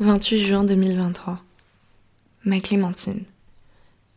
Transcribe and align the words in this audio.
28 0.00 0.38
juin 0.38 0.64
2023. 0.64 1.40
Ma 2.46 2.58
Clémentine. 2.58 3.24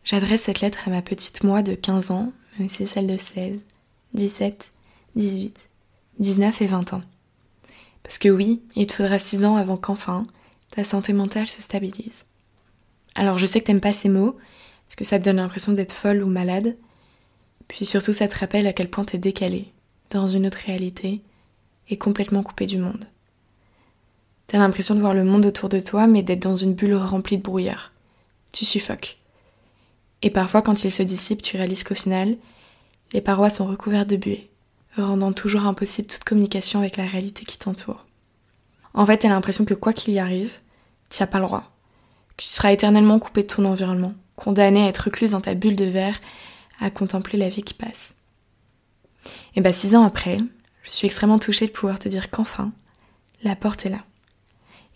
J'adresse 0.02 0.44
cette 0.44 0.62
lettre 0.62 0.88
à 0.88 0.90
ma 0.90 1.02
petite 1.02 1.44
moi 1.44 1.60
de 1.60 1.74
15 1.74 2.10
ans, 2.10 2.32
mais 2.58 2.64
aussi 2.64 2.86
celle 2.86 3.06
de 3.06 3.18
16, 3.18 3.60
17, 4.14 4.72
18, 5.14 5.68
19 6.20 6.62
et 6.62 6.66
20 6.66 6.94
ans. 6.94 7.02
Parce 8.02 8.16
que 8.16 8.30
oui, 8.30 8.62
il 8.76 8.86
te 8.86 8.94
faudra 8.94 9.18
6 9.18 9.44
ans 9.44 9.56
avant 9.56 9.76
qu'enfin 9.76 10.26
ta 10.70 10.84
santé 10.84 11.12
mentale 11.12 11.48
se 11.48 11.60
stabilise. 11.60 12.24
Alors 13.14 13.36
je 13.36 13.44
sais 13.44 13.60
que 13.60 13.66
t'aimes 13.66 13.82
pas 13.82 13.92
ces 13.92 14.08
mots, 14.08 14.38
parce 14.86 14.96
que 14.96 15.04
ça 15.04 15.18
te 15.18 15.24
donne 15.24 15.36
l'impression 15.36 15.72
d'être 15.72 15.92
folle 15.92 16.22
ou 16.22 16.28
malade, 16.28 16.78
puis 17.68 17.84
surtout 17.84 18.14
ça 18.14 18.26
te 18.26 18.38
rappelle 18.38 18.66
à 18.66 18.72
quel 18.72 18.88
point 18.88 19.04
t'es 19.04 19.18
décalé, 19.18 19.66
dans 20.08 20.28
une 20.28 20.46
autre 20.46 20.62
réalité, 20.64 21.20
et 21.90 21.98
complètement 21.98 22.42
coupé 22.42 22.64
du 22.64 22.78
monde. 22.78 23.04
T'as 24.46 24.58
l'impression 24.58 24.94
de 24.94 25.00
voir 25.00 25.14
le 25.14 25.24
monde 25.24 25.46
autour 25.46 25.68
de 25.68 25.80
toi, 25.80 26.06
mais 26.06 26.22
d'être 26.22 26.42
dans 26.42 26.56
une 26.56 26.74
bulle 26.74 26.94
remplie 26.94 27.38
de 27.38 27.42
brouillard. 27.42 27.92
Tu 28.52 28.64
suffoques. 28.64 29.18
Et 30.22 30.30
parfois, 30.30 30.62
quand 30.62 30.84
il 30.84 30.90
se 30.90 31.02
dissipe, 31.02 31.42
tu 31.42 31.56
réalises 31.56 31.84
qu'au 31.84 31.94
final, 31.94 32.36
les 33.12 33.20
parois 33.20 33.50
sont 33.50 33.66
recouvertes 33.66 34.08
de 34.08 34.16
buée, 34.16 34.48
rendant 34.96 35.32
toujours 35.32 35.66
impossible 35.66 36.08
toute 36.08 36.24
communication 36.24 36.80
avec 36.80 36.96
la 36.96 37.06
réalité 37.06 37.44
qui 37.44 37.58
t'entoure. 37.58 38.06
En 38.94 39.06
fait, 39.06 39.18
t'as 39.18 39.28
l'impression 39.28 39.64
que 39.64 39.74
quoi 39.74 39.92
qu'il 39.92 40.14
y 40.14 40.18
arrive, 40.18 40.52
t'y 41.08 41.22
as 41.22 41.26
pas 41.26 41.38
le 41.38 41.46
droit. 41.46 41.72
Que 42.36 42.44
tu 42.44 42.48
seras 42.48 42.72
éternellement 42.72 43.18
coupé 43.18 43.42
de 43.42 43.48
ton 43.48 43.64
environnement, 43.64 44.14
condamné 44.36 44.84
à 44.84 44.88
être 44.88 45.04
recluse 45.04 45.32
dans 45.32 45.40
ta 45.40 45.54
bulle 45.54 45.76
de 45.76 45.84
verre, 45.84 46.20
à 46.80 46.90
contempler 46.90 47.38
la 47.38 47.48
vie 47.48 47.62
qui 47.62 47.74
passe. 47.74 48.14
Et 49.56 49.60
bah, 49.60 49.72
six 49.72 49.94
ans 49.94 50.04
après, 50.04 50.38
je 50.82 50.90
suis 50.90 51.06
extrêmement 51.06 51.38
touchée 51.38 51.66
de 51.66 51.72
pouvoir 51.72 51.98
te 51.98 52.08
dire 52.08 52.30
qu'enfin, 52.30 52.72
la 53.42 53.56
porte 53.56 53.86
est 53.86 53.90
là. 53.90 54.04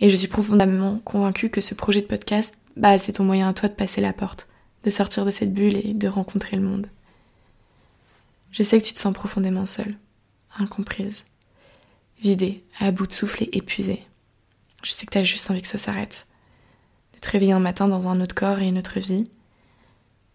Et 0.00 0.08
je 0.08 0.16
suis 0.16 0.28
profondément 0.28 1.00
convaincue 1.04 1.50
que 1.50 1.60
ce 1.60 1.74
projet 1.74 2.00
de 2.00 2.06
podcast, 2.06 2.54
bah, 2.76 2.98
c'est 2.98 3.14
ton 3.14 3.24
moyen 3.24 3.48
à 3.48 3.52
toi 3.52 3.68
de 3.68 3.74
passer 3.74 4.00
la 4.00 4.12
porte, 4.12 4.48
de 4.84 4.90
sortir 4.90 5.24
de 5.24 5.30
cette 5.30 5.52
bulle 5.52 5.76
et 5.76 5.94
de 5.94 6.08
rencontrer 6.08 6.56
le 6.56 6.62
monde. 6.62 6.86
Je 8.52 8.62
sais 8.62 8.80
que 8.80 8.86
tu 8.86 8.94
te 8.94 8.98
sens 8.98 9.12
profondément 9.12 9.66
seule, 9.66 9.96
incomprise, 10.58 11.24
vidée, 12.20 12.64
à 12.78 12.90
bout 12.90 13.06
de 13.06 13.12
souffle 13.12 13.44
et 13.44 13.56
épuisée. 13.56 14.02
Je 14.82 14.92
sais 14.92 15.06
que 15.06 15.12
tu 15.12 15.18
as 15.18 15.24
juste 15.24 15.50
envie 15.50 15.62
que 15.62 15.68
ça 15.68 15.78
s'arrête, 15.78 16.26
de 17.14 17.18
te 17.18 17.30
réveiller 17.30 17.52
un 17.52 17.60
matin 17.60 17.88
dans 17.88 18.08
un 18.08 18.20
autre 18.20 18.34
corps 18.34 18.60
et 18.60 18.68
une 18.68 18.78
autre 18.78 19.00
vie, 19.00 19.24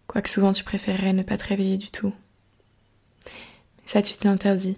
quoique 0.06 0.28
souvent 0.28 0.52
tu 0.52 0.64
préférerais 0.64 1.14
ne 1.14 1.22
pas 1.22 1.38
te 1.38 1.46
réveiller 1.46 1.78
du 1.78 1.88
tout. 1.88 2.12
Mais 3.26 3.86
ça, 3.86 4.02
tu 4.02 4.14
te 4.14 4.28
l'interdis, 4.28 4.76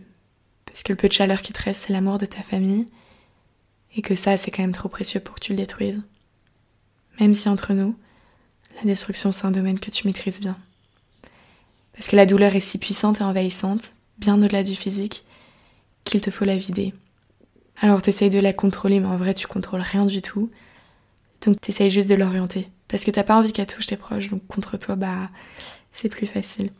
parce 0.65 0.83
que 0.83 0.93
le 0.93 0.97
peu 0.97 1.09
de 1.09 1.13
chaleur 1.13 1.43
qui 1.43 1.53
te 1.53 1.63
reste, 1.63 1.83
c'est 1.87 1.93
l'amour 1.93 2.19
de 2.19 2.27
ta 2.27 2.43
famille, 2.43 2.87
et 3.97 4.03
que 4.03 4.15
ça, 4.15 4.37
c'est 4.37 4.51
quand 4.51 4.63
même 4.63 4.73
trop 4.73 4.89
précieux 4.89 5.21
pour 5.21 5.35
que 5.35 5.41
tu 5.41 5.53
le 5.53 5.59
détruises. 5.59 6.01
Même 7.19 7.35
si 7.35 7.49
entre 7.49 7.73
nous, 7.73 7.97
la 8.77 8.85
destruction, 8.85 9.33
c'est 9.33 9.47
un 9.47 9.51
domaine 9.51 9.81
que 9.81 9.91
tu 9.91 10.07
maîtrises 10.07 10.41
bien. 10.41 10.57
Parce 11.95 12.09
que 12.09 12.17
la 12.17 12.27
douleur 12.27 12.55
est 12.55 12.61
si 12.61 12.79
puissante 12.79 13.21
et 13.21 13.25
envahissante, 13.25 13.93
bien 14.19 14.37
au-delà 14.37 14.63
du 14.63 14.77
physique, 14.77 15.25
qu'il 16.05 16.21
te 16.21 16.31
faut 16.31 16.45
la 16.45 16.59
vider. 16.59 16.93
Alors 17.81 18.03
t'essayes 18.03 18.31
de 18.31 18.39
la 18.39 18.53
contrôler, 18.53 19.01
mais 19.01 19.09
en 19.09 19.17
vrai, 19.17 19.33
tu 19.33 19.47
contrôles 19.47 19.81
rien 19.81 20.05
du 20.05 20.21
tout. 20.21 20.51
Donc 21.45 21.61
t'essayes 21.61 21.91
juste 21.91 22.09
de 22.11 22.15
l'orienter. 22.15 22.69
Parce 22.89 23.05
que 23.05 23.11
t'as 23.11 23.25
pas 23.25 23.37
envie 23.37 23.53
qu'elle 23.53 23.67
touche 23.67 23.87
tes 23.87 23.97
proches, 23.97 24.29
donc 24.29 24.47
contre 24.47 24.77
toi, 24.77 24.95
bah, 24.95 25.31
c'est 25.91 26.11
plus 26.11 26.27
facile. 26.27 26.71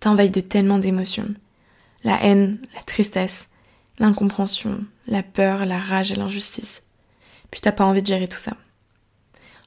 T'envahis 0.00 0.30
de 0.30 0.40
tellement 0.40 0.78
d'émotions. 0.78 1.34
La 2.04 2.24
haine, 2.24 2.58
la 2.74 2.82
tristesse, 2.82 3.49
l'incompréhension, 4.00 4.84
la 5.06 5.22
peur, 5.22 5.66
la 5.66 5.78
rage 5.78 6.10
et 6.10 6.16
l'injustice. 6.16 6.82
Puis 7.50 7.60
t'as 7.60 7.72
pas 7.72 7.84
envie 7.84 8.02
de 8.02 8.06
gérer 8.06 8.26
tout 8.26 8.38
ça. 8.38 8.56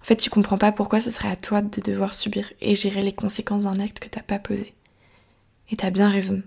En 0.01 0.05
fait, 0.05 0.17
tu 0.17 0.29
comprends 0.29 0.57
pas 0.57 0.73
pourquoi 0.73 0.99
ce 0.99 1.11
serait 1.11 1.29
à 1.29 1.37
toi 1.37 1.61
de 1.61 1.79
devoir 1.79 2.13
subir 2.13 2.51
et 2.59 2.75
gérer 2.75 3.03
les 3.03 3.13
conséquences 3.13 3.63
d'un 3.63 3.79
acte 3.79 3.99
que 3.99 4.09
t'as 4.09 4.21
pas 4.21 4.39
posé. 4.39 4.73
Et 5.69 5.77
t'as 5.77 5.91
bien 5.91 6.09
raison. 6.09 6.41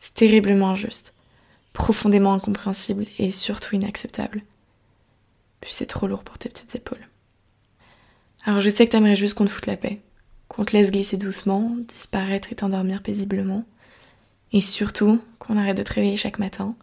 C'est 0.00 0.14
terriblement 0.14 0.70
injuste, 0.70 1.14
profondément 1.72 2.32
incompréhensible 2.32 3.06
et 3.18 3.30
surtout 3.30 3.76
inacceptable. 3.76 4.42
Puis 5.60 5.72
c'est 5.72 5.86
trop 5.86 6.06
lourd 6.06 6.24
pour 6.24 6.38
tes 6.38 6.48
petites 6.48 6.74
épaules. 6.74 7.06
Alors 8.44 8.60
je 8.60 8.70
sais 8.70 8.86
que 8.86 8.92
t'aimerais 8.92 9.16
juste 9.16 9.34
qu'on 9.34 9.44
te 9.44 9.50
foute 9.50 9.66
la 9.66 9.76
paix, 9.76 10.00
qu'on 10.48 10.64
te 10.64 10.72
laisse 10.72 10.90
glisser 10.90 11.16
doucement, 11.16 11.76
disparaître 11.88 12.52
et 12.52 12.56
t'endormir 12.56 13.02
paisiblement, 13.02 13.64
et 14.52 14.60
surtout 14.60 15.20
qu'on 15.38 15.56
arrête 15.56 15.76
de 15.76 15.82
te 15.82 15.92
réveiller 15.92 16.16
chaque 16.16 16.38
matin, 16.38 16.74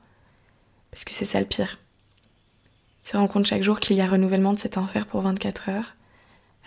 parce 0.94 1.06
que 1.06 1.12
c'est 1.12 1.26
ça 1.26 1.40
le 1.40 1.48
pire. 1.48 1.80
Se 3.02 3.18
rend 3.18 3.28
compte 3.28 3.48
chaque 3.48 3.64
jour 3.64 3.80
qu'il 3.80 3.98
y 3.98 4.02
a 4.02 4.08
renouvellement 4.08 4.54
de 4.54 4.60
cet 4.60 4.78
enfer 4.78 5.08
pour 5.08 5.22
24 5.22 5.70
heures, 5.70 5.96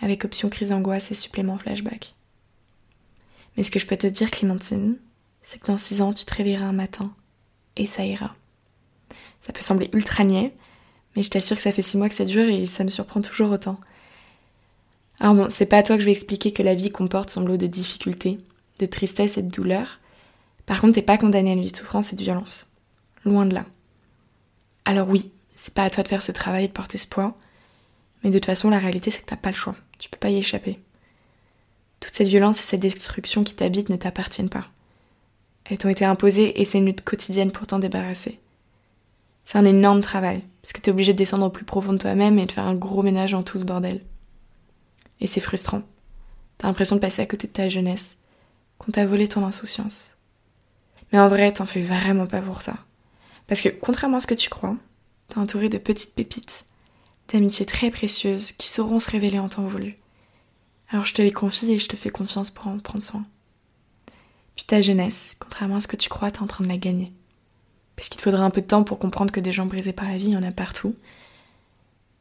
avec 0.01 0.25
option 0.25 0.49
crise 0.49 0.69
d'angoisse 0.69 1.11
et 1.11 1.13
supplément 1.13 1.57
flashback. 1.57 2.13
Mais 3.55 3.63
ce 3.63 3.71
que 3.71 3.79
je 3.79 3.87
peux 3.87 3.95
te 3.95 4.05
dire, 4.05 4.29
Clémentine, 4.29 4.97
c'est 5.43 5.59
que 5.59 5.67
dans 5.67 5.77
6 5.77 6.01
ans, 6.01 6.11
tu 6.11 6.25
te 6.25 6.35
réveilleras 6.35 6.65
un 6.65 6.73
matin, 6.73 7.13
et 7.77 7.85
ça 7.85 8.05
ira. 8.05 8.35
Ça 9.39 9.53
peut 9.53 9.61
sembler 9.61 9.89
ultra 9.93 10.25
niais, 10.25 10.53
mais 11.15 11.23
je 11.23 11.29
t'assure 11.29 11.55
que 11.55 11.63
ça 11.63 11.71
fait 11.71 11.81
6 11.81 11.97
mois 11.97 12.09
que 12.09 12.15
ça 12.15 12.25
dure 12.25 12.49
et 12.49 12.65
ça 12.65 12.83
me 12.83 12.89
surprend 12.89 13.21
toujours 13.21 13.51
autant. 13.51 13.79
Alors 15.21 15.35
bon, 15.35 15.47
c'est 15.49 15.65
pas 15.65 15.77
à 15.77 15.83
toi 15.83 15.95
que 15.95 16.01
je 16.01 16.05
vais 16.05 16.11
expliquer 16.11 16.51
que 16.51 16.63
la 16.63 16.75
vie 16.75 16.91
comporte 16.91 17.29
son 17.29 17.45
lot 17.45 17.55
de 17.55 17.65
difficultés, 17.65 18.39
de 18.79 18.85
tristesse 18.85 19.37
et 19.37 19.41
de 19.41 19.49
douleur. 19.49 20.01
Par 20.65 20.81
contre, 20.81 20.95
t'es 20.95 21.01
pas 21.01 21.17
condamné 21.17 21.51
à 21.51 21.53
une 21.53 21.61
vie 21.61 21.71
de 21.71 21.77
souffrance 21.77 22.11
et 22.11 22.17
de 22.17 22.23
violence. 22.23 22.67
Loin 23.23 23.45
de 23.45 23.53
là. 23.53 23.65
Alors 24.87 25.09
oui, 25.09 25.33
c'est 25.57 25.73
pas 25.73 25.83
à 25.83 25.89
toi 25.89 26.01
de 26.01 26.07
faire 26.07 26.21
ce 26.21 26.31
travail 26.31 26.63
et 26.63 26.67
de 26.69 26.73
porter 26.73 26.97
ce 26.97 27.09
poids, 27.09 27.37
mais 28.23 28.29
de 28.29 28.39
toute 28.39 28.45
façon, 28.45 28.69
la 28.69 28.79
réalité, 28.79 29.11
c'est 29.11 29.19
que 29.19 29.25
t'as 29.25 29.35
pas 29.35 29.49
le 29.49 29.55
choix. 29.55 29.75
Tu 29.99 30.07
peux 30.07 30.17
pas 30.17 30.29
y 30.29 30.37
échapper. 30.37 30.79
Toute 31.99 32.13
cette 32.13 32.29
violence 32.29 32.61
et 32.61 32.63
cette 32.63 32.79
destruction 32.79 33.43
qui 33.43 33.53
t'habite 33.53 33.89
ne 33.89 33.97
t'appartiennent 33.97 34.47
pas. 34.47 34.67
Elles 35.65 35.77
t'ont 35.77 35.89
été 35.89 36.05
imposées 36.05 36.61
et 36.61 36.63
c'est 36.63 36.77
une 36.77 36.85
lutte 36.85 37.03
quotidienne 37.03 37.51
pour 37.51 37.67
t'en 37.67 37.79
débarrasser. 37.79 38.39
C'est 39.43 39.57
un 39.57 39.65
énorme 39.65 39.99
travail, 39.99 40.41
parce 40.61 40.71
que 40.71 40.79
t'es 40.79 40.91
obligé 40.91 41.11
de 41.11 41.17
descendre 41.17 41.47
au 41.47 41.49
plus 41.49 41.65
profond 41.65 41.91
de 41.91 41.97
toi-même 41.97 42.39
et 42.39 42.45
de 42.45 42.51
faire 42.53 42.65
un 42.65 42.75
gros 42.75 43.03
ménage 43.03 43.33
en 43.33 43.43
tout 43.43 43.59
ce 43.59 43.65
bordel. 43.65 43.99
Et 45.19 45.27
c'est 45.27 45.41
frustrant. 45.41 45.81
T'as 46.59 46.69
l'impression 46.69 46.95
de 46.95 47.01
passer 47.01 47.21
à 47.21 47.25
côté 47.25 47.47
de 47.47 47.51
ta 47.51 47.67
jeunesse, 47.67 48.15
qu'on 48.77 48.93
t'a 48.93 49.05
volé 49.05 49.27
ton 49.27 49.45
insouciance. 49.45 50.13
Mais 51.11 51.19
en 51.19 51.27
vrai, 51.27 51.51
t'en 51.51 51.65
fais 51.65 51.83
vraiment 51.83 52.25
pas 52.25 52.41
pour 52.41 52.61
ça. 52.61 52.77
Parce 53.47 53.61
que, 53.61 53.69
contrairement 53.69 54.17
à 54.17 54.19
ce 54.19 54.27
que 54.27 54.33
tu 54.33 54.49
crois, 54.49 54.75
t'es 55.29 55.37
entouré 55.37 55.69
de 55.69 55.77
petites 55.77 56.15
pépites, 56.15 56.65
d'amitiés 57.29 57.65
très 57.65 57.91
précieuses 57.91 58.51
qui 58.51 58.67
sauront 58.67 58.99
se 58.99 59.09
révéler 59.09 59.39
en 59.39 59.49
temps 59.49 59.67
voulu. 59.67 59.97
Alors 60.89 61.05
je 61.05 61.13
te 61.13 61.21
les 61.21 61.31
confie 61.31 61.71
et 61.73 61.79
je 61.79 61.87
te 61.87 61.97
fais 61.97 62.09
confiance 62.09 62.51
pour 62.51 62.67
en 62.67 62.79
prendre 62.79 63.03
soin. 63.03 63.25
Puis 64.55 64.65
ta 64.65 64.81
jeunesse, 64.81 65.35
contrairement 65.39 65.77
à 65.77 65.81
ce 65.81 65.87
que 65.87 65.97
tu 65.97 66.09
crois, 66.09 66.31
t'es 66.31 66.41
en 66.41 66.47
train 66.47 66.63
de 66.63 66.69
la 66.69 66.77
gagner. 66.77 67.11
Parce 67.95 68.09
qu'il 68.09 68.17
te 68.17 68.23
faudra 68.23 68.43
un 68.43 68.49
peu 68.49 68.61
de 68.61 68.67
temps 68.67 68.83
pour 68.83 68.99
comprendre 68.99 69.31
que 69.31 69.39
des 69.39 69.51
gens 69.51 69.65
brisés 69.65 69.93
par 69.93 70.07
la 70.07 70.17
vie, 70.17 70.27
il 70.27 70.33
y 70.33 70.37
en 70.37 70.43
a 70.43 70.51
partout. 70.51 70.95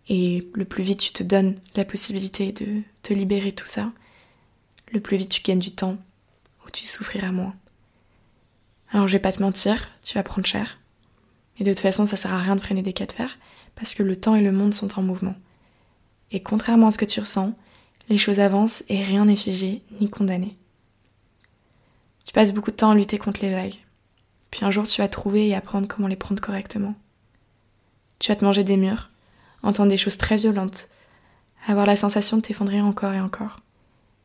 Et 0.08 0.48
le 0.54 0.64
plus 0.64 0.82
vite 0.82 1.00
tu 1.00 1.12
te 1.12 1.22
donnes 1.22 1.56
la 1.74 1.84
possibilité 1.84 2.52
de 2.52 2.82
te 3.02 3.12
libérer 3.12 3.50
de 3.50 3.56
tout 3.56 3.66
ça, 3.66 3.92
le 4.92 5.00
plus 5.00 5.16
vite 5.16 5.30
tu 5.30 5.42
gagnes 5.42 5.58
du 5.58 5.72
temps, 5.72 5.98
ou 6.64 6.70
tu 6.70 6.86
souffriras 6.86 7.32
moins. 7.32 7.54
Alors 8.90 9.06
je 9.06 9.12
vais 9.12 9.20
pas 9.20 9.32
te 9.32 9.42
mentir, 9.42 9.90
tu 10.02 10.14
vas 10.14 10.22
prendre 10.22 10.46
cher. 10.46 10.78
Et 11.58 11.64
de 11.64 11.72
toute 11.72 11.80
façon, 11.80 12.04
ça 12.06 12.16
sert 12.16 12.32
à 12.32 12.38
rien 12.38 12.56
de 12.56 12.60
freiner 12.60 12.82
des 12.82 12.92
cas 12.92 13.06
de 13.06 13.12
fer, 13.12 13.38
parce 13.74 13.94
que 13.94 14.02
le 14.02 14.16
temps 14.16 14.34
et 14.34 14.42
le 14.42 14.52
monde 14.52 14.74
sont 14.74 14.98
en 14.98 15.02
mouvement. 15.02 15.34
Et 16.32 16.42
contrairement 16.42 16.88
à 16.88 16.90
ce 16.90 16.98
que 16.98 17.04
tu 17.04 17.20
ressens, 17.20 17.52
les 18.08 18.18
choses 18.18 18.40
avancent 18.40 18.84
et 18.88 19.02
rien 19.02 19.24
n'est 19.24 19.36
figé 19.36 19.82
ni 20.00 20.08
condamné. 20.08 20.56
Tu 22.24 22.32
passes 22.32 22.52
beaucoup 22.52 22.70
de 22.70 22.76
temps 22.76 22.90
à 22.90 22.94
lutter 22.94 23.18
contre 23.18 23.40
les 23.42 23.52
vagues. 23.52 23.76
Puis 24.50 24.64
un 24.64 24.70
jour, 24.70 24.86
tu 24.86 25.00
vas 25.00 25.08
trouver 25.08 25.48
et 25.48 25.54
apprendre 25.54 25.88
comment 25.88 26.08
les 26.08 26.16
prendre 26.16 26.42
correctement. 26.42 26.94
Tu 28.18 28.30
vas 28.30 28.36
te 28.36 28.44
manger 28.44 28.64
des 28.64 28.76
murs, 28.76 29.10
entendre 29.62 29.90
des 29.90 29.96
choses 29.96 30.16
très 30.16 30.36
violentes, 30.36 30.88
avoir 31.66 31.86
la 31.86 31.96
sensation 31.96 32.36
de 32.36 32.42
t'effondrer 32.42 32.80
encore 32.80 33.12
et 33.12 33.20
encore. 33.20 33.60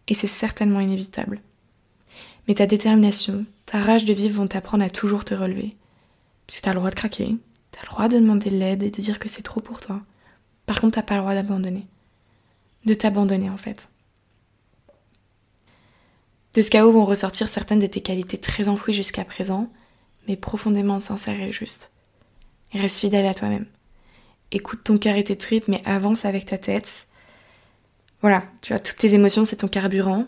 Et 0.08 0.14
c'est 0.14 0.28
certainement 0.28 0.80
inévitable. 0.80 1.42
Mais 2.48 2.56
ta 2.56 2.66
détermination, 2.66 3.46
ta 3.66 3.80
rage 3.80 4.06
de 4.06 4.14
vivre 4.14 4.38
vont 4.38 4.48
t'apprendre 4.48 4.84
à 4.84 4.90
toujours 4.90 5.26
te 5.26 5.34
relever, 5.34 5.76
parce 6.52 6.60
que 6.60 6.66
t'as 6.66 6.74
le 6.74 6.80
droit 6.80 6.90
de 6.90 6.96
craquer, 6.96 7.38
t'as 7.72 7.80
le 7.84 7.88
droit 7.88 8.10
de 8.10 8.20
demander 8.20 8.50
de 8.50 8.58
l'aide 8.58 8.84
et 8.84 8.92
de 8.92 9.02
dire 9.02 9.20
que 9.20 9.30
c'est 9.30 9.42
trop 9.42 9.62
pour 9.62 9.80
toi. 9.80 10.02
Par 10.66 10.82
contre, 10.82 10.96
t'as 10.96 11.02
pas 11.02 11.16
le 11.16 11.22
droit 11.22 11.34
d'abandonner. 11.34 11.88
De 12.84 12.94
t'abandonner, 12.94 13.50
en 13.50 13.56
fait. 13.56 13.88
De 16.54 16.62
ce 16.62 16.70
chaos 16.70 16.92
vont 16.92 17.06
ressortir 17.06 17.48
certaines 17.48 17.80
de 17.80 17.88
tes 17.88 18.02
qualités 18.02 18.38
très 18.38 18.68
enfouies 18.68 18.94
jusqu'à 18.94 19.24
présent, 19.24 19.72
mais 20.28 20.36
profondément 20.36 21.00
sincères 21.00 21.40
et 21.40 21.54
justes. 21.54 21.90
reste 22.74 23.00
fidèle 23.00 23.28
à 23.28 23.34
toi-même. 23.34 23.68
Écoute 24.52 24.84
ton 24.84 24.98
cœur 24.98 25.16
et 25.16 25.24
tes 25.24 25.38
tripes, 25.38 25.70
mais 25.70 25.82
avance 25.86 26.26
avec 26.26 26.44
ta 26.44 26.58
tête. 26.58 27.08
Voilà, 28.20 28.44
tu 28.62 28.74
vois, 28.74 28.82
toutes 28.82 28.98
tes 28.98 29.14
émotions, 29.14 29.46
c'est 29.46 29.56
ton 29.56 29.70
carburant. 29.70 30.28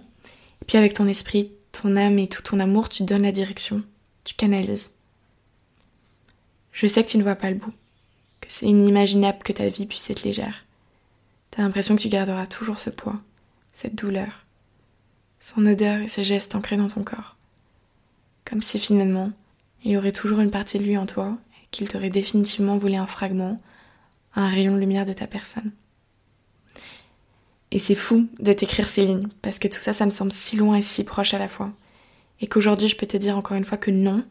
Et 0.61 0.65
puis 0.65 0.77
avec 0.77 0.93
ton 0.93 1.09
esprit, 1.09 1.51
ton 1.73 1.97
âme 1.97 2.17
et 2.17 2.29
tout 2.29 2.43
ton 2.43 2.61
amour, 2.61 2.87
tu 2.87 3.03
donnes 3.03 3.23
la 3.23 3.33
direction. 3.33 3.83
Tu 4.23 4.35
canalises. 4.35 4.91
Je 6.73 6.87
sais 6.87 7.03
que 7.03 7.09
tu 7.09 7.17
ne 7.17 7.23
vois 7.23 7.35
pas 7.35 7.51
le 7.51 7.55
bout, 7.55 7.73
que 8.41 8.47
c'est 8.49 8.65
inimaginable 8.65 9.43
que 9.43 9.53
ta 9.53 9.69
vie 9.69 9.85
puisse 9.85 10.09
être 10.09 10.23
légère. 10.23 10.65
T'as 11.51 11.61
l'impression 11.61 11.95
que 11.95 12.01
tu 12.01 12.09
garderas 12.09 12.47
toujours 12.47 12.79
ce 12.79 12.89
poids, 12.89 13.21
cette 13.71 13.95
douleur, 13.95 14.45
son 15.39 15.65
odeur 15.67 16.01
et 16.01 16.07
ses 16.07 16.23
gestes 16.23 16.55
ancrés 16.55 16.77
dans 16.77 16.87
ton 16.87 17.03
corps. 17.03 17.37
Comme 18.43 18.63
si 18.63 18.79
finalement, 18.79 19.31
il 19.83 19.91
y 19.91 19.97
aurait 19.97 20.11
toujours 20.11 20.39
une 20.39 20.51
partie 20.51 20.79
de 20.79 20.83
lui 20.83 20.97
en 20.97 21.05
toi 21.05 21.37
et 21.61 21.67
qu'il 21.69 21.87
t'aurait 21.87 22.09
définitivement 22.09 22.77
volé 22.77 22.97
un 22.97 23.07
fragment, 23.07 23.61
un 24.35 24.49
rayon 24.49 24.73
de 24.73 24.79
lumière 24.79 25.05
de 25.05 25.13
ta 25.13 25.27
personne. 25.27 25.71
Et 27.69 27.79
c'est 27.79 27.95
fou 27.95 28.27
de 28.39 28.53
t'écrire 28.53 28.87
ces 28.87 29.05
lignes, 29.05 29.29
parce 29.41 29.59
que 29.59 29.67
tout 29.67 29.79
ça, 29.79 29.93
ça 29.93 30.05
me 30.05 30.11
semble 30.11 30.31
si 30.31 30.55
loin 30.55 30.77
et 30.77 30.81
si 30.81 31.03
proche 31.03 31.33
à 31.33 31.39
la 31.39 31.47
fois. 31.47 31.71
Et 32.39 32.47
qu'aujourd'hui, 32.47 32.87
je 32.87 32.95
peux 32.95 33.07
te 33.07 33.17
dire 33.17 33.37
encore 33.37 33.57
une 33.57 33.65
fois 33.65 33.77
que 33.77 33.91
non, 33.91 34.23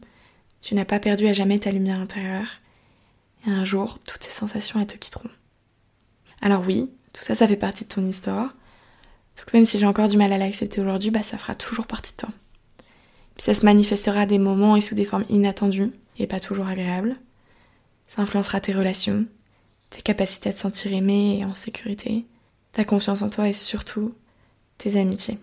tu 0.63 0.75
n'as 0.75 0.85
pas 0.85 0.99
perdu 0.99 1.27
à 1.27 1.33
jamais 1.33 1.59
ta 1.59 1.71
lumière 1.71 1.99
intérieure. 1.99 2.47
Et 3.45 3.51
un 3.51 3.65
jour, 3.65 3.99
toutes 3.99 4.23
ces 4.23 4.31
sensations, 4.31 4.79
elles 4.79 4.87
te 4.87 4.95
quitteront. 4.95 5.29
Alors 6.41 6.63
oui, 6.65 6.89
tout 7.11 7.21
ça, 7.21 7.35
ça 7.35 7.47
fait 7.47 7.57
partie 7.57 7.83
de 7.83 7.89
ton 7.89 8.07
histoire. 8.07 8.55
Donc 9.37 9.53
même 9.53 9.65
si 9.65 9.77
j'ai 9.77 9.85
encore 9.85 10.07
du 10.07 10.15
mal 10.15 10.31
à 10.31 10.37
l'accepter 10.37 10.79
aujourd'hui, 10.79 11.11
bah 11.11 11.21
ça 11.21 11.37
fera 11.37 11.53
toujours 11.53 11.85
partie 11.85 12.13
de 12.13 12.17
toi. 12.17 12.29
Puis 13.35 13.43
ça 13.43 13.53
se 13.53 13.65
manifestera 13.65 14.21
à 14.21 14.25
des 14.25 14.37
moments 14.39 14.77
et 14.77 14.81
sous 14.81 14.95
des 14.95 15.05
formes 15.05 15.25
inattendues 15.29 15.91
et 16.17 16.27
pas 16.27 16.39
toujours 16.39 16.67
agréables. 16.67 17.17
Ça 18.07 18.21
influencera 18.21 18.61
tes 18.61 18.73
relations, 18.73 19.25
tes 19.89 20.01
capacités 20.01 20.49
à 20.49 20.53
te 20.53 20.59
sentir 20.59 20.93
aimé 20.93 21.39
et 21.39 21.45
en 21.45 21.55
sécurité, 21.55 22.25
ta 22.71 22.85
confiance 22.85 23.21
en 23.21 23.29
toi 23.29 23.49
et 23.49 23.53
surtout 23.53 24.13
tes 24.77 24.97
amitiés. 24.97 25.39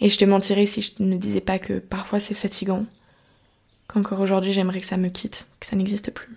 Et 0.00 0.08
je 0.08 0.16
te 0.16 0.24
mentirais 0.24 0.66
si 0.66 0.80
je 0.80 1.02
ne 1.02 1.16
disais 1.16 1.40
pas 1.40 1.58
que 1.58 1.78
parfois 1.78 2.20
c'est 2.20 2.34
fatigant, 2.34 2.86
qu'encore 3.92 4.20
aujourd'hui 4.20 4.52
j'aimerais 4.52 4.80
que 4.80 4.86
ça 4.86 4.96
me 4.96 5.08
quitte, 5.08 5.48
que 5.60 5.66
ça 5.66 5.76
n'existe 5.76 6.10
plus. 6.10 6.28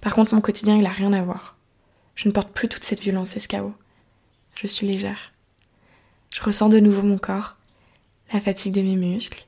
Par 0.00 0.14
contre, 0.14 0.34
mon 0.34 0.40
quotidien, 0.40 0.76
il 0.76 0.86
a 0.86 0.90
rien 0.90 1.12
à 1.12 1.22
voir. 1.22 1.56
Je 2.16 2.28
ne 2.28 2.32
porte 2.32 2.52
plus 2.52 2.68
toute 2.68 2.84
cette 2.84 3.00
violence 3.00 3.36
et 3.36 3.40
ce 3.40 3.48
chaos. 3.48 3.74
Je 4.54 4.66
suis 4.66 4.86
légère. 4.86 5.32
Je 6.34 6.42
ressens 6.42 6.68
de 6.68 6.80
nouveau 6.80 7.02
mon 7.02 7.18
corps, 7.18 7.56
la 8.32 8.40
fatigue 8.40 8.74
de 8.74 8.82
mes 8.82 8.96
muscles, 8.96 9.46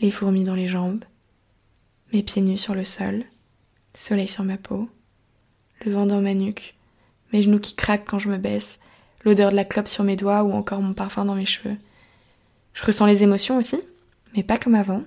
les 0.00 0.10
fourmis 0.10 0.44
dans 0.44 0.54
les 0.54 0.68
jambes, 0.68 1.04
mes 2.12 2.22
pieds 2.22 2.42
nus 2.42 2.58
sur 2.58 2.74
le 2.74 2.84
sol, 2.84 3.16
le 3.16 3.24
soleil 3.94 4.28
sur 4.28 4.44
ma 4.44 4.56
peau, 4.56 4.88
le 5.84 5.92
vent 5.92 6.06
dans 6.06 6.20
ma 6.20 6.34
nuque, 6.34 6.74
mes 7.32 7.42
genoux 7.42 7.60
qui 7.60 7.74
craquent 7.74 8.06
quand 8.06 8.18
je 8.18 8.28
me 8.28 8.38
baisse, 8.38 8.80
l'odeur 9.24 9.50
de 9.50 9.56
la 9.56 9.64
clope 9.64 9.88
sur 9.88 10.04
mes 10.04 10.16
doigts 10.16 10.42
ou 10.42 10.52
encore 10.52 10.82
mon 10.82 10.94
parfum 10.94 11.24
dans 11.24 11.34
mes 11.34 11.46
cheveux. 11.46 11.76
Je 12.74 12.84
ressens 12.84 13.06
les 13.06 13.22
émotions 13.22 13.56
aussi, 13.56 13.80
mais 14.34 14.42
pas 14.42 14.58
comme 14.58 14.74
avant. 14.74 15.04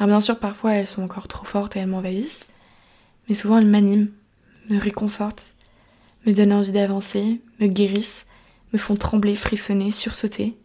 Alors 0.00 0.08
bien 0.08 0.20
sûr, 0.20 0.38
parfois 0.38 0.72
elles 0.72 0.86
sont 0.86 1.02
encore 1.02 1.28
trop 1.28 1.44
fortes 1.44 1.76
et 1.76 1.80
elles 1.80 1.86
m'envahissent, 1.86 2.46
mais 3.28 3.34
souvent 3.34 3.58
elles 3.58 3.66
m'animent, 3.66 4.08
me 4.70 4.78
réconfortent, 4.78 5.54
me 6.24 6.32
donnent 6.32 6.54
envie 6.54 6.70
d'avancer, 6.70 7.42
me 7.60 7.66
guérissent, 7.66 8.26
me 8.72 8.78
font 8.78 8.94
trembler, 8.94 9.36
frissonner, 9.36 9.90
sursauter. 9.90 10.56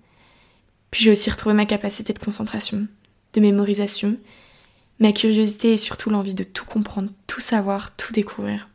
Puis 0.89 1.03
j'ai 1.03 1.11
aussi 1.11 1.29
retrouvé 1.29 1.53
ma 1.53 1.65
capacité 1.65 2.13
de 2.13 2.19
concentration, 2.19 2.87
de 3.33 3.41
mémorisation, 3.41 4.15
ma 5.01 5.11
curiosité 5.11 5.73
et 5.73 5.77
surtout 5.77 6.09
l'envie 6.09 6.33
de 6.33 6.45
tout 6.45 6.63
comprendre, 6.63 7.11
tout 7.27 7.41
savoir, 7.41 7.93
tout 7.97 8.13
découvrir. 8.13 8.69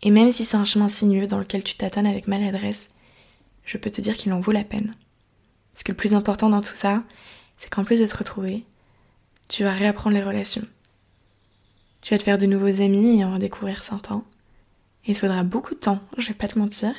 Et 0.00 0.10
même 0.10 0.32
si 0.32 0.42
c'est 0.42 0.56
un 0.56 0.64
chemin 0.64 0.88
sinueux 0.88 1.26
dans 1.26 1.38
lequel 1.38 1.62
tu 1.62 1.74
tâtonnes 1.74 2.06
avec 2.06 2.28
maladresse, 2.28 2.88
je 3.66 3.76
peux 3.76 3.90
te 3.90 4.00
dire 4.00 4.16
qu'il 4.16 4.32
en 4.32 4.40
vaut 4.40 4.52
la 4.52 4.64
peine. 4.64 4.94
Parce 5.74 5.82
que 5.82 5.92
le 5.92 5.96
plus 5.96 6.14
important 6.14 6.48
dans 6.48 6.62
tout 6.62 6.74
ça, 6.74 7.04
c'est 7.60 7.68
qu'en 7.68 7.84
plus 7.84 8.00
de 8.00 8.06
te 8.06 8.16
retrouver, 8.16 8.64
tu 9.48 9.64
vas 9.64 9.72
réapprendre 9.74 10.16
les 10.16 10.22
relations. 10.22 10.66
Tu 12.00 12.14
vas 12.14 12.18
te 12.18 12.22
faire 12.22 12.38
de 12.38 12.46
nouveaux 12.46 12.80
amis 12.80 13.20
et 13.20 13.24
en 13.24 13.34
redécouvrir 13.34 13.82
certains. 13.82 14.24
Et 15.04 15.10
il 15.10 15.14
faudra 15.14 15.42
beaucoup 15.42 15.74
de 15.74 15.80
temps, 15.80 16.00
je 16.16 16.28
vais 16.28 16.34
pas 16.34 16.48
te 16.48 16.58
mentir, 16.58 16.94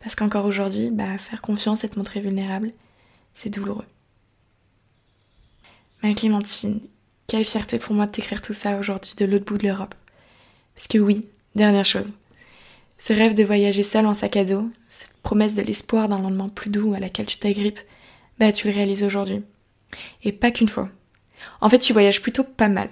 parce 0.00 0.16
qu'encore 0.16 0.46
aujourd'hui, 0.46 0.90
bah, 0.90 1.16
faire 1.18 1.40
confiance 1.40 1.84
et 1.84 1.88
te 1.88 1.96
montrer 1.96 2.20
vulnérable, 2.20 2.72
c'est 3.34 3.50
douloureux. 3.50 3.86
Ma 6.02 6.12
Clémentine, 6.12 6.80
quelle 7.28 7.44
fierté 7.44 7.78
pour 7.78 7.94
moi 7.94 8.06
de 8.06 8.10
t'écrire 8.10 8.42
tout 8.42 8.54
ça 8.54 8.78
aujourd'hui 8.78 9.14
de 9.16 9.26
l'autre 9.26 9.44
bout 9.44 9.58
de 9.58 9.68
l'Europe. 9.68 9.94
Parce 10.74 10.88
que 10.88 10.98
oui, 10.98 11.28
Dernière 11.54 11.84
chose. 11.84 12.14
Ce 12.98 13.12
rêve 13.12 13.34
de 13.34 13.44
voyager 13.44 13.84
seul 13.84 14.06
en 14.06 14.14
sac 14.14 14.36
à 14.36 14.44
dos, 14.44 14.68
cette 14.88 15.12
promesse 15.22 15.54
de 15.54 15.62
l'espoir 15.62 16.08
d'un 16.08 16.18
lendemain 16.18 16.48
plus 16.48 16.70
doux 16.70 16.94
à 16.94 17.00
laquelle 17.00 17.26
tu 17.26 17.38
t'agrippes, 17.38 17.80
bah 18.38 18.52
tu 18.52 18.68
le 18.68 18.74
réalises 18.74 19.04
aujourd'hui. 19.04 19.42
Et 20.22 20.32
pas 20.32 20.50
qu'une 20.50 20.68
fois. 20.68 20.88
En 21.60 21.68
fait, 21.68 21.78
tu 21.78 21.92
voyages 21.92 22.22
plutôt 22.22 22.44
pas 22.44 22.68
mal. 22.68 22.90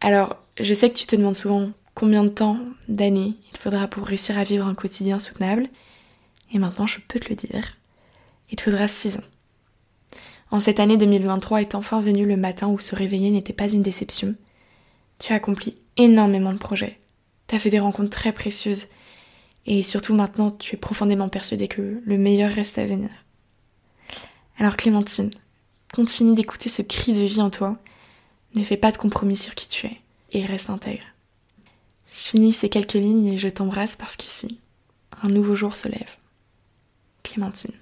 Alors, 0.00 0.36
je 0.60 0.74
sais 0.74 0.90
que 0.90 0.96
tu 0.96 1.06
te 1.06 1.16
demandes 1.16 1.36
souvent 1.36 1.70
combien 1.94 2.24
de 2.24 2.28
temps, 2.28 2.58
d'années, 2.88 3.34
il 3.52 3.58
faudra 3.58 3.88
pour 3.88 4.06
réussir 4.06 4.38
à 4.38 4.44
vivre 4.44 4.66
un 4.66 4.74
quotidien 4.74 5.18
soutenable. 5.18 5.68
Et 6.52 6.58
maintenant, 6.58 6.86
je 6.86 6.98
peux 7.00 7.18
te 7.18 7.28
le 7.28 7.34
dire. 7.34 7.76
Il 8.50 8.56
te 8.56 8.62
faudra 8.62 8.86
6 8.86 9.18
ans. 9.18 9.24
En 10.50 10.60
cette 10.60 10.78
année 10.78 10.96
2023 10.96 11.62
est 11.62 11.74
enfin 11.74 12.00
venu 12.00 12.24
le 12.24 12.36
matin 12.36 12.68
où 12.68 12.78
se 12.78 12.94
réveiller 12.94 13.30
n'était 13.30 13.52
pas 13.52 13.72
une 13.72 13.82
déception. 13.82 14.36
Tu 15.18 15.32
as 15.32 15.36
accompli 15.36 15.78
énormément 15.96 16.52
de 16.52 16.58
projets. 16.58 17.00
Tu 17.48 17.56
as 17.56 17.58
fait 17.58 17.70
des 17.70 17.80
rencontres 17.80 18.10
très 18.10 18.32
précieuses. 18.32 18.86
Et 19.64 19.82
surtout 19.82 20.14
maintenant, 20.14 20.52
tu 20.52 20.76
es 20.76 20.78
profondément 20.78 21.28
persuadée 21.28 21.66
que 21.66 22.00
le 22.04 22.18
meilleur 22.18 22.50
reste 22.50 22.78
à 22.78 22.86
venir. 22.86 23.10
Alors 24.58 24.76
Clémentine, 24.76 25.30
continue 25.92 26.34
d'écouter 26.34 26.70
ce 26.70 26.80
cri 26.80 27.12
de 27.12 27.22
vie 27.24 27.42
en 27.42 27.50
toi. 27.50 27.76
Ne 28.54 28.64
fais 28.64 28.78
pas 28.78 28.90
de 28.90 28.96
compromis 28.96 29.36
sur 29.36 29.54
qui 29.54 29.68
tu 29.68 29.86
es. 29.86 30.00
Et 30.32 30.44
reste 30.44 30.70
intègre. 30.70 31.04
Je 32.08 32.28
finis 32.30 32.52
ces 32.52 32.68
quelques 32.68 32.94
lignes 32.94 33.26
et 33.26 33.38
je 33.38 33.48
t'embrasse 33.48 33.96
parce 33.96 34.16
qu'ici, 34.16 34.58
un 35.22 35.28
nouveau 35.28 35.54
jour 35.54 35.76
se 35.76 35.88
lève. 35.88 36.10
Clémentine. 37.22 37.76